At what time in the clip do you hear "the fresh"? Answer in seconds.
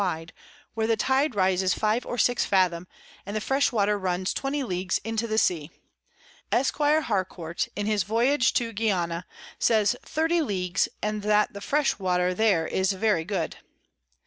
3.35-3.71, 11.53-11.99